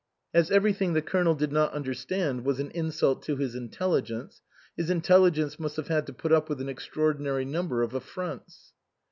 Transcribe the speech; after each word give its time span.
As 0.33 0.49
everything 0.49 0.93
the 0.93 1.01
Colonel 1.03 1.35
did 1.35 1.51
not 1.51 1.73
understand 1.73 2.43
was 2.43 2.59
an 2.59 2.71
insult 2.71 3.21
to 3.25 3.35
his 3.35 3.53
intelligence, 3.53 4.41
his 4.75 4.89
intelligence 4.89 5.59
must 5.59 5.75
have 5.75 5.89
had 5.89 6.07
to 6.07 6.13
put 6.13 6.31
up 6.31 6.49
with 6.49 6.59
an 6.59 6.69
extraordinary 6.69 7.45
number 7.45 7.83
of 7.83 7.93
affronts. 7.93 8.73